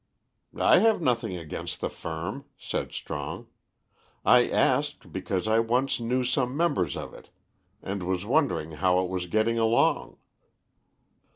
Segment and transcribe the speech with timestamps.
[0.59, 3.45] "I have nothing against the firm," said Strong.
[4.25, 7.29] "I asked because I once knew some members of it,
[7.83, 10.17] and was wondering how it was getting along."